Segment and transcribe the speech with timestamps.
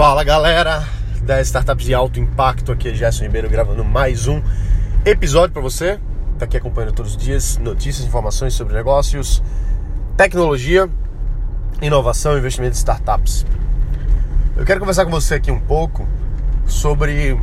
[0.00, 0.88] Fala galera
[1.24, 4.40] das startups de alto impacto, aqui é Gerson Ribeiro gravando mais um
[5.04, 6.00] episódio para você.
[6.38, 9.42] Tá aqui acompanhando todos os dias notícias, informações sobre negócios,
[10.16, 10.88] tecnologia,
[11.82, 13.44] inovação e investimento em startups.
[14.56, 16.08] Eu quero conversar com você aqui um pouco
[16.64, 17.38] sobre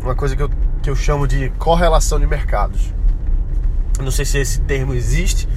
[0.00, 0.50] uma coisa que eu,
[0.84, 2.94] que eu chamo de correlação de mercados.
[4.00, 5.48] Não sei se esse termo existe,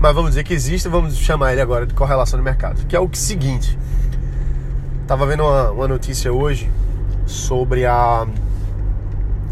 [0.00, 2.98] mas vamos dizer que existe, vamos chamar ele agora de correlação de mercados, que é
[2.98, 3.78] o seguinte
[5.06, 6.68] Tava vendo uma, uma notícia hoje
[7.26, 8.26] sobre a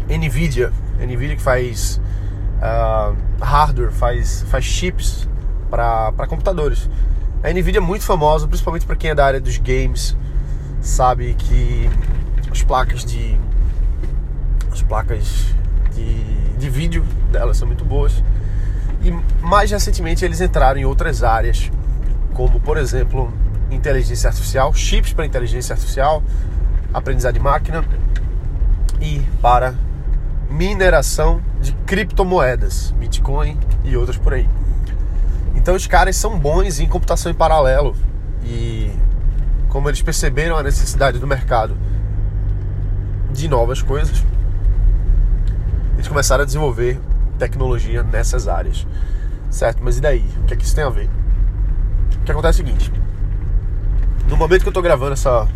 [0.09, 2.01] Nvidia, Nvidia que faz
[2.57, 5.29] uh, hardware, faz, faz chips
[5.69, 6.89] para computadores.
[7.41, 10.17] A Nvidia é muito famosa, principalmente para quem é da área dos games,
[10.81, 11.89] sabe que
[12.51, 13.39] as placas de
[14.73, 15.55] as placas
[15.93, 16.21] de,
[16.57, 18.21] de vídeo delas são muito boas.
[19.01, 21.71] E mais recentemente eles entraram em outras áreas,
[22.33, 23.31] como por exemplo
[23.75, 26.23] inteligência artificial, chips para inteligência artificial,
[26.93, 27.83] aprendizado de máquina
[29.01, 29.75] e para
[30.49, 34.47] mineração de criptomoedas, Bitcoin e outras por aí.
[35.55, 37.95] Então os caras são bons em computação em paralelo
[38.43, 38.91] e
[39.69, 41.77] como eles perceberam a necessidade do mercado
[43.31, 44.23] de novas coisas,
[45.95, 46.99] eles começaram a desenvolver
[47.37, 48.87] tecnologia nessas áreas.
[49.49, 49.79] Certo?
[49.83, 50.25] Mas e daí?
[50.43, 51.09] O que é que isso tem a ver?
[52.21, 52.91] O que acontece é o seguinte:
[54.27, 55.47] no momento que eu tô gravando essa,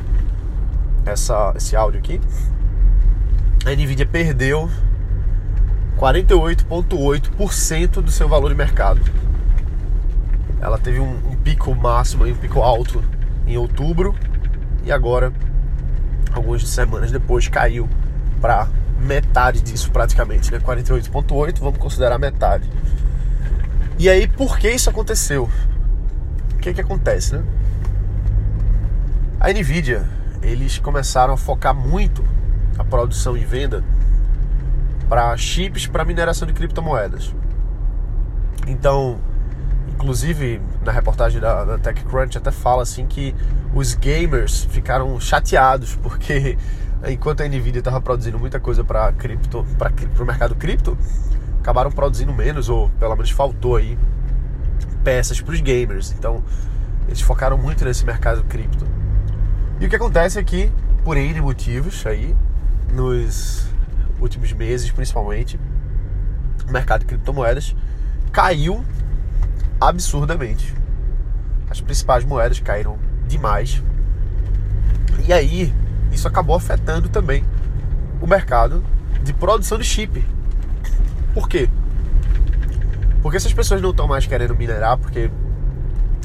[1.05, 2.21] essa, esse áudio aqui,
[3.65, 4.69] a Nvidia perdeu
[5.97, 9.01] 48,8% do seu valor de mercado.
[10.61, 13.03] Ela teve um, um pico máximo, um pico alto
[13.45, 14.15] em outubro
[14.83, 15.33] e agora,
[16.31, 17.89] algumas semanas depois, caiu
[18.39, 18.67] para
[18.99, 20.59] metade disso praticamente, né?
[20.59, 22.69] 48,8, vamos considerar metade.
[23.97, 25.49] E aí, por que isso aconteceu?
[26.53, 27.43] O que que acontece, né?
[29.49, 30.07] A Nvidia,
[30.43, 32.23] eles começaram a focar muito
[32.77, 33.83] a produção e venda
[35.09, 37.33] para chips para mineração de criptomoedas.
[38.67, 39.19] Então,
[39.87, 43.33] inclusive na reportagem da, da TechCrunch até fala assim que
[43.73, 46.55] os gamers ficaram chateados porque
[47.09, 49.91] enquanto a Nvidia estava produzindo muita coisa para cripto, para
[50.23, 50.95] o mercado cripto,
[51.59, 53.97] acabaram produzindo menos ou pelo menos faltou aí
[55.03, 56.11] peças para os gamers.
[56.11, 56.43] Então,
[57.07, 58.98] eles focaram muito nesse mercado cripto.
[59.79, 60.71] E o que acontece é que,
[61.03, 62.35] por N motivos aí,
[62.91, 63.65] nos
[64.19, 65.59] últimos meses principalmente,
[66.67, 67.75] o mercado de criptomoedas
[68.31, 68.83] caiu
[69.79, 70.75] absurdamente.
[71.69, 72.97] As principais moedas caíram
[73.27, 73.81] demais.
[75.25, 75.73] E aí,
[76.11, 77.45] isso acabou afetando também
[78.21, 78.83] o mercado
[79.23, 80.25] de produção de chip.
[81.33, 81.69] Por quê?
[83.21, 85.31] Porque se as pessoas não estão mais querendo minerar porque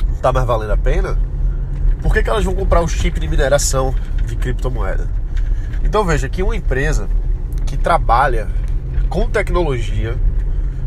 [0.06, 1.19] não está mais valendo a pena,
[2.04, 3.94] por que, que elas vão comprar o chip de mineração
[4.26, 5.09] de criptomoeda?
[5.82, 7.09] Então veja que uma empresa
[7.65, 8.47] que trabalha
[9.09, 10.14] com tecnologia,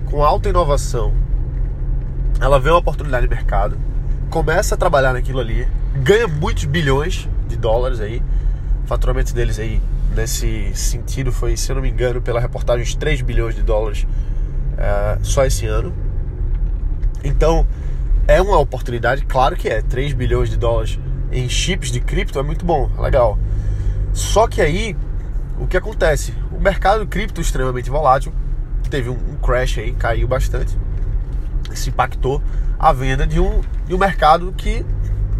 [0.05, 1.11] com alta inovação,
[2.39, 3.79] ela vê uma oportunidade de mercado,
[4.29, 8.21] começa a trabalhar naquilo ali, ganha muitos bilhões de dólares aí,
[8.83, 9.81] o faturamento deles aí
[10.15, 14.03] nesse sentido foi, se eu não me engano, pela reportagem, uns 3 bilhões de dólares
[14.03, 15.91] uh, só esse ano.
[17.23, 17.65] Então,
[18.27, 20.99] é uma oportunidade, claro que é, 3 bilhões de dólares
[21.31, 23.39] em chips de cripto é muito bom, legal.
[24.13, 24.95] Só que aí,
[25.57, 26.33] o que acontece?
[26.51, 28.33] O mercado cripto extremamente volátil,
[28.89, 30.77] teve um, crash aí, caiu bastante.
[31.71, 32.41] Isso impactou
[32.77, 34.85] a venda de um, de um mercado que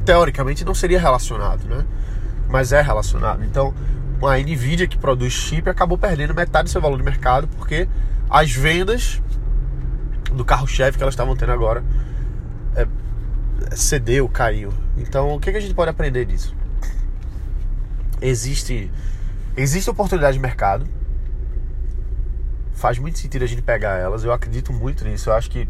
[0.06, 1.86] teoricamente não seria relacionado, né?
[2.48, 3.44] Mas é relacionado.
[3.44, 3.74] Então,
[4.24, 7.88] a Nvidia que produz chip acabou perdendo metade do seu valor de mercado porque
[8.30, 9.22] as vendas
[10.34, 11.84] do carro-chefe que elas estavam tendo agora
[12.78, 12.88] é,
[13.76, 14.72] cedeu, caiu.
[14.98, 16.56] Então, o que, que a gente pode aprender disso?
[18.22, 18.92] Existe,
[19.56, 20.88] existe oportunidade de mercado.
[22.74, 24.24] Faz muito sentido a gente pegar elas.
[24.24, 25.30] Eu acredito muito nisso.
[25.30, 25.68] Eu acho que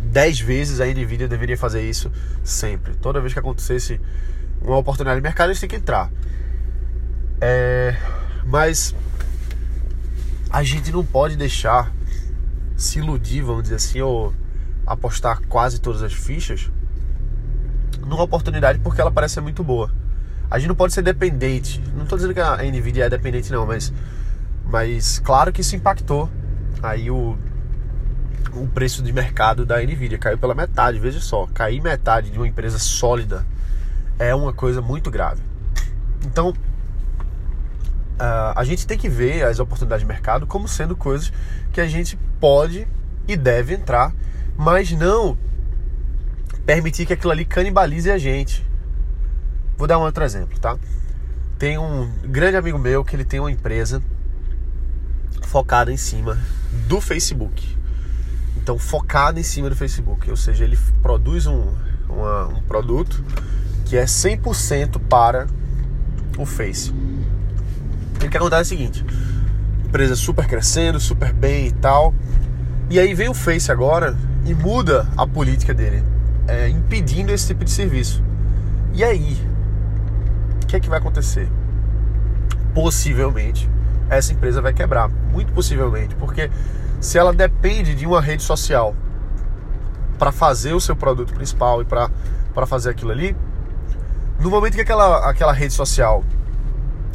[0.00, 2.10] 10 vezes a Nvidia deveria fazer isso
[2.42, 2.94] sempre.
[2.94, 4.00] Toda vez que acontecesse
[4.60, 6.10] uma oportunidade de mercado, eles têm que entrar.
[7.40, 7.96] É,
[8.44, 8.94] mas
[10.50, 11.92] a gente não pode deixar
[12.76, 14.34] se iludir, vamos dizer assim, ou
[14.92, 16.70] apostar quase todas as fichas
[18.06, 19.90] numa oportunidade porque ela parece ser muito boa.
[20.50, 21.80] A gente não pode ser dependente.
[21.94, 23.92] Não estou dizendo que a Nvidia é dependente não, mas
[24.64, 26.28] mas claro que isso impactou
[26.82, 27.38] aí o
[28.52, 32.48] o preço de mercado da Nvidia caiu pela metade, veja só, cair metade de uma
[32.48, 33.46] empresa sólida
[34.18, 35.40] é uma coisa muito grave.
[36.26, 41.32] Então, uh, a gente tem que ver as oportunidades de mercado como sendo coisas
[41.72, 42.86] que a gente pode
[43.26, 44.12] e deve entrar,
[44.60, 45.38] mas não
[46.66, 48.62] permitir que aquilo ali canibalize a gente.
[49.78, 50.76] Vou dar um outro exemplo, tá?
[51.58, 54.02] Tem um grande amigo meu que ele tem uma empresa
[55.46, 56.38] focada em cima
[56.86, 57.74] do Facebook.
[58.58, 60.28] Então, focada em cima do Facebook.
[60.28, 61.72] Ou seja, ele produz um,
[62.06, 63.24] uma, um produto
[63.86, 65.46] que é 100% para
[66.36, 66.92] o Face.
[68.22, 69.06] E o que acontece é o seguinte:
[69.86, 72.14] empresa super crescendo, super bem e tal.
[72.90, 74.14] E aí vem o Face agora
[74.50, 76.02] e muda a política dele,
[76.48, 78.20] é, impedindo esse tipo de serviço.
[78.92, 79.38] E aí,
[80.60, 81.48] o que é que vai acontecer?
[82.74, 83.70] Possivelmente
[84.08, 86.50] essa empresa vai quebrar, muito possivelmente, porque
[87.00, 88.92] se ela depende de uma rede social
[90.18, 93.36] para fazer o seu produto principal e para fazer aquilo ali,
[94.40, 96.24] no momento que aquela, aquela rede social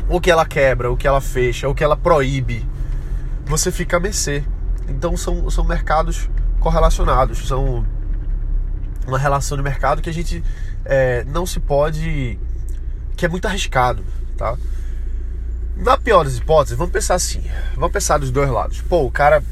[0.08, 2.66] ou que ela quebra, ou que ela fecha, ou que ela proíbe,
[3.46, 4.42] você fica a mercê.
[4.88, 6.30] Então são, são mercados
[6.66, 7.86] correlacionados, são
[9.06, 10.44] uma relação de mercado que a gente
[10.84, 12.40] é, não se pode.
[13.16, 14.04] que é muito arriscado,
[14.36, 14.58] tá?
[15.78, 17.44] Na pior das hipóteses, vamos pensar assim,
[17.76, 18.82] vamos pensar dos dois lados.
[18.82, 19.44] Pô, o cara,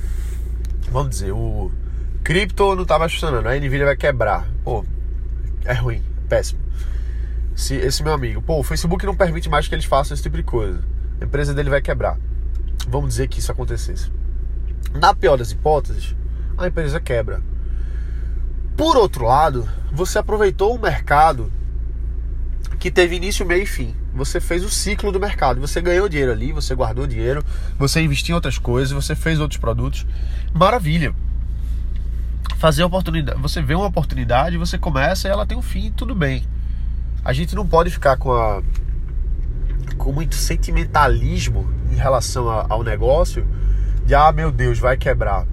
[0.89, 1.71] vamos dizer, o
[2.23, 4.47] cripto não tá mais funcionando, a Nvidia vai quebrar.
[4.63, 4.83] Pô,
[5.65, 6.61] é ruim, péssimo.
[7.55, 10.35] Se esse meu amigo, pô, o Facebook não permite mais que eles façam esse tipo
[10.35, 10.83] de coisa.
[11.21, 12.17] A empresa dele vai quebrar.
[12.87, 14.11] Vamos dizer que isso acontecesse.
[14.95, 16.15] Na pior das hipóteses,
[16.57, 17.41] a empresa quebra.
[18.75, 21.51] Por outro lado, você aproveitou o mercado
[22.79, 23.95] que teve início, meio e fim.
[24.13, 25.61] Você fez o ciclo do mercado.
[25.61, 27.43] Você ganhou dinheiro ali, você guardou dinheiro,
[27.77, 30.05] você investiu em outras coisas, você fez outros produtos.
[30.53, 31.13] Maravilha.
[32.57, 33.39] Fazer oportunidade.
[33.41, 36.43] Você vê uma oportunidade, você começa e ela tem um fim, tudo bem.
[37.23, 38.61] A gente não pode ficar com a
[39.97, 43.47] com muito sentimentalismo em relação ao negócio
[44.05, 45.45] de ah, meu Deus, vai quebrar.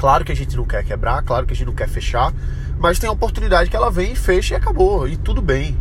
[0.00, 2.32] Claro que a gente não quer quebrar, claro que a gente não quer fechar,
[2.78, 5.76] mas tem a oportunidade que ela vem e fecha e acabou, e tudo bem.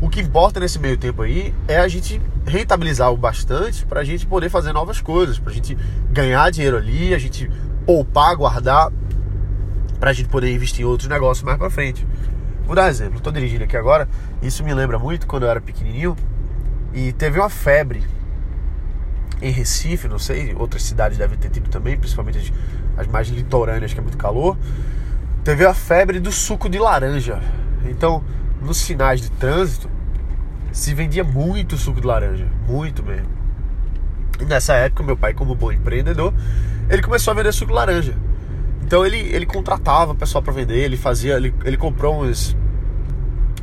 [0.00, 4.04] O que importa nesse meio tempo aí é a gente rentabilizar o bastante para a
[4.04, 5.76] gente poder fazer novas coisas, para a gente
[6.10, 7.50] ganhar dinheiro ali, a gente
[7.84, 8.90] poupar, guardar,
[10.00, 12.06] para a gente poder investir em outros negócios mais para frente.
[12.64, 14.08] Vou dar um exemplo, estou dirigindo aqui agora,
[14.40, 16.16] isso me lembra muito quando eu era pequenininho
[16.94, 18.02] e teve uma febre
[19.42, 22.54] em Recife, não sei, outras cidades devem ter tido também, principalmente
[22.98, 24.56] as, mais litorâneas que é muito calor.
[25.44, 27.40] Teve a febre do suco de laranja.
[27.84, 28.22] Então,
[28.60, 29.88] nos sinais de trânsito
[30.72, 33.28] se vendia muito suco de laranja, muito mesmo.
[34.40, 36.32] E nessa época, meu pai, como bom empreendedor,
[36.88, 38.14] ele começou a vender suco de laranja.
[38.82, 42.56] Então ele, ele contratava o pessoal para vender, ele fazia, ele, ele comprou uns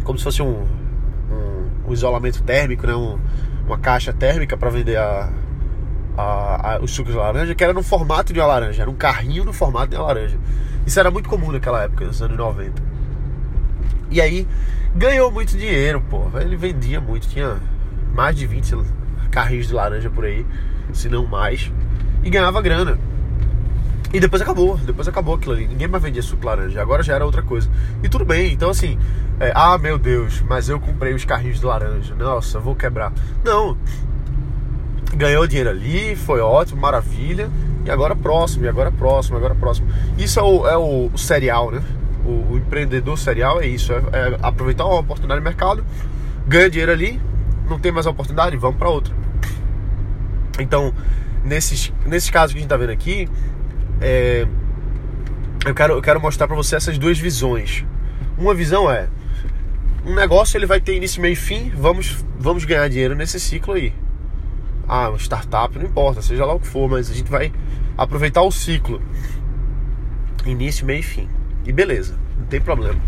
[0.04, 0.66] como se fosse um,
[1.32, 2.96] um, um isolamento térmico, né?
[2.96, 3.18] Um,
[3.66, 5.30] uma caixa térmica para vender a,
[6.17, 8.95] a, a, os sucos de laranja, que era no formato de uma laranja, era um
[8.95, 10.38] carrinho no formato de uma laranja.
[10.85, 12.81] Isso era muito comum naquela época, nos anos 90.
[14.12, 14.47] E aí
[14.95, 16.29] ganhou muito dinheiro, pô.
[16.39, 17.57] Ele vendia muito, tinha
[18.13, 18.77] mais de 20
[19.31, 20.45] carrinhos de laranja por aí,
[20.94, 21.71] se não mais,
[22.23, 22.97] e ganhava grana.
[24.13, 25.67] E depois acabou, depois acabou aquilo ali.
[25.67, 27.69] Ninguém mais vendia suco de laranja, agora já era outra coisa.
[28.01, 28.97] E tudo bem, então assim,
[29.39, 33.12] é, ah meu Deus, mas eu comprei os carrinhos de laranja, nossa, vou quebrar.
[33.44, 33.77] Não,
[35.15, 37.50] ganhou dinheiro ali, foi ótimo, maravilha.
[37.85, 39.88] E agora próximo, e agora próximo, agora próximo.
[40.17, 41.83] Isso é o, é o, o serial, né?
[42.25, 45.85] O, o, empreendedor serial é isso, é, é, aproveitar uma oportunidade de mercado,
[46.47, 47.21] ganha dinheiro ali,
[47.69, 49.13] não tem mais oportunidade, vamos para outra.
[50.60, 50.91] Então,
[51.43, 53.29] nesses, nesses casos que a gente está vendo aqui,
[54.01, 54.48] é,
[55.63, 57.86] eu, quero, eu quero mostrar para você essas duas visões.
[58.36, 59.07] Uma visão é
[60.05, 63.74] um negócio ele vai ter início, meio e fim, vamos, vamos ganhar dinheiro nesse ciclo
[63.74, 63.93] aí.
[64.88, 67.51] Ah, uma startup, não importa, seja lá o que for, mas a gente vai
[67.98, 69.01] aproveitar o ciclo.
[70.46, 71.30] Início, meio e fim.
[71.65, 73.00] E beleza, não tem problema.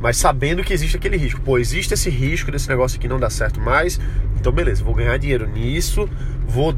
[0.00, 1.40] Mas sabendo que existe aquele risco.
[1.40, 4.00] Pô, existe esse risco desse negócio aqui não dar certo mais.
[4.38, 6.08] Então, beleza, vou ganhar dinheiro nisso.
[6.46, 6.72] Vou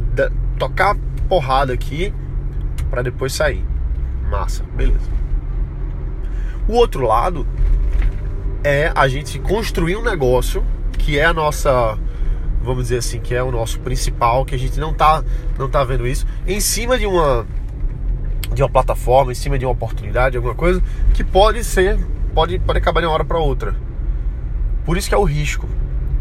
[0.59, 0.97] tocar
[1.29, 2.15] porrada aqui
[2.89, 3.63] para depois sair.
[4.31, 5.11] Massa, beleza.
[6.67, 7.47] O outro lado
[8.65, 11.99] é a gente construir um negócio que é a nossa,
[12.63, 15.25] vamos dizer assim, que é o nosso principal, que a gente não tá,
[15.59, 17.47] não tá vendo isso, em cima de uma
[18.53, 20.83] de uma plataforma, em cima de uma oportunidade, alguma coisa,
[21.15, 21.99] que pode ser,
[22.35, 23.77] pode, pode acabar de uma hora para outra.
[24.85, 25.69] Por isso que é o risco.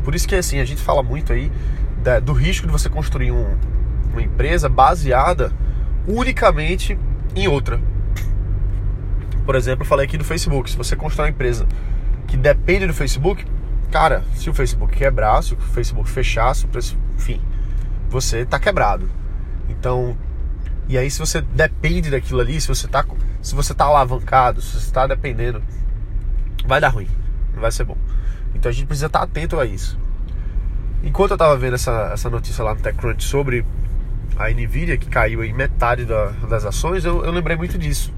[0.03, 1.51] Por isso que assim, a gente fala muito aí
[2.03, 3.57] da, do risco de você construir um,
[4.11, 5.51] uma empresa baseada
[6.07, 6.97] unicamente
[7.35, 7.79] em outra.
[9.45, 10.69] Por exemplo, eu falei aqui do Facebook.
[10.69, 11.67] Se você constrói uma empresa
[12.27, 13.43] que depende do Facebook,
[13.89, 17.41] cara, se o Facebook quebrar, se o Facebook fechar, se o preço, enfim,
[18.09, 19.09] você tá quebrado.
[19.69, 20.17] Então,
[20.87, 23.05] e aí, se você depende daquilo ali, se você tá,
[23.41, 25.61] se você tá alavancado, se você está dependendo,
[26.65, 27.07] vai dar ruim,
[27.53, 27.97] não vai ser bom.
[28.55, 29.99] Então a gente precisa estar atento a isso.
[31.03, 33.65] enquanto eu tava vendo essa, essa notícia lá no TechCrunch sobre
[34.37, 38.13] a Nvidia, que caiu em metade da, das ações, eu, eu lembrei muito disso.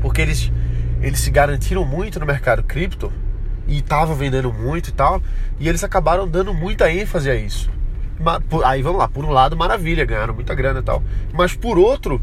[0.00, 0.52] Porque eles,
[1.00, 3.12] eles se garantiram muito no mercado cripto
[3.66, 5.22] e estavam vendendo muito e tal,
[5.58, 7.70] e eles acabaram dando muita ênfase a isso.
[8.64, 11.02] Aí vamos lá, por um lado, maravilha, ganharam muita grana e tal.
[11.32, 12.20] Mas por outro,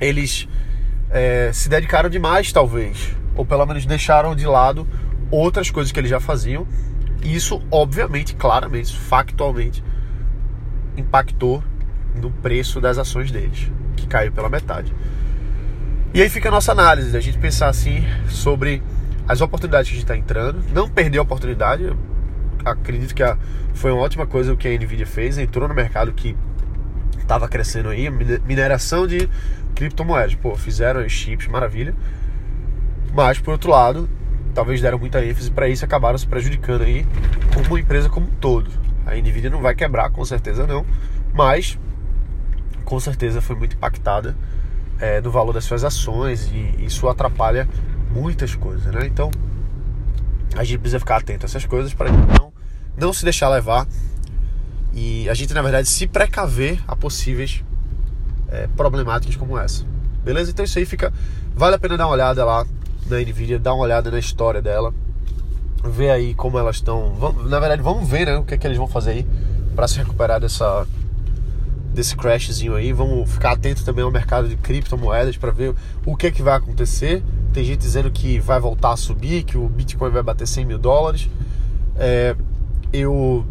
[0.00, 0.48] eles
[1.10, 3.14] é, se dedicaram demais, talvez.
[3.34, 4.86] Ou pelo menos deixaram de lado
[5.30, 6.66] outras coisas que eles já faziam.
[7.22, 9.82] E isso, obviamente, claramente, factualmente,
[10.96, 11.62] impactou
[12.14, 14.92] no preço das ações deles, que caiu pela metade.
[16.14, 18.82] E aí fica a nossa análise, a gente pensar assim sobre
[19.28, 21.94] as oportunidades que a gente está entrando, não perder a oportunidade.
[22.64, 23.36] Acredito que a,
[23.74, 26.34] foi uma ótima coisa o que a Nvidia fez, entrou no mercado que
[27.18, 29.28] estava crescendo aí, mineração de
[29.74, 30.34] criptomoedas.
[30.34, 31.94] Pô, fizeram chips, maravilha.
[33.12, 34.08] Mas por outro lado,
[34.54, 37.06] talvez deram muita ênfase para isso e acabaram se prejudicando aí
[37.54, 38.70] como empresa como um todo.
[39.04, 40.86] A Nvidia não vai quebrar, com certeza não,
[41.34, 41.78] mas
[42.84, 44.34] com certeza foi muito impactada
[44.98, 47.68] é, no valor das suas ações e isso atrapalha
[48.10, 49.06] muitas coisas, né?
[49.06, 49.30] Então
[50.56, 52.52] a gente precisa ficar atento a essas coisas para não,
[52.96, 53.86] não se deixar levar
[54.92, 57.62] e a gente na verdade se precaver a possíveis
[58.48, 59.84] é, problemáticas como essa.
[60.24, 60.50] Beleza?
[60.50, 61.12] Então isso aí fica.
[61.54, 62.66] Vale a pena dar uma olhada lá
[63.06, 64.92] na Nvidia, dar uma olhada na história dela,
[65.84, 67.14] ver aí como elas estão.
[67.48, 69.26] Na verdade, vamos ver né, o que, é que eles vão fazer aí
[69.74, 70.86] para se recuperar dessa
[71.98, 72.92] desse crashzinho aí.
[72.92, 75.74] Vamos ficar atento também ao mercado de criptomoedas para ver
[76.06, 77.22] o que, é que vai acontecer.
[77.52, 80.78] Tem gente dizendo que vai voltar a subir, que o Bitcoin vai bater 100 mil
[80.78, 81.28] dólares.
[81.96, 82.36] É,
[82.92, 83.44] eu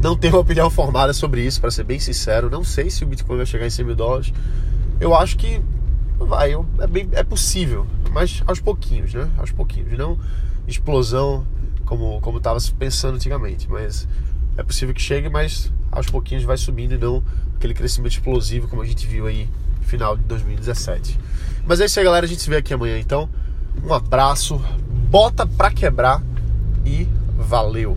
[0.00, 2.48] não tenho opinião formada sobre isso, para ser bem sincero.
[2.48, 4.32] Não sei se o Bitcoin vai chegar em 100 mil dólares.
[5.00, 5.60] Eu acho que
[6.16, 9.28] vai, é, bem, é possível, mas aos pouquinhos, né?
[9.36, 10.18] Aos pouquinhos, não
[10.66, 11.46] explosão
[11.84, 14.08] como como estava pensando antigamente, mas
[14.56, 17.22] é possível que chegue, mas aos pouquinhos vai subindo e não
[17.56, 19.48] aquele crescimento explosivo como a gente viu aí
[19.80, 21.18] no final de 2017.
[21.66, 22.26] Mas é isso aí, galera.
[22.26, 22.98] A gente se vê aqui amanhã.
[22.98, 23.28] Então,
[23.82, 24.60] um abraço,
[25.10, 26.22] bota pra quebrar
[26.84, 27.96] e valeu!